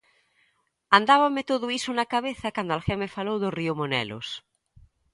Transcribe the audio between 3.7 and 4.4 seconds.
Monelos.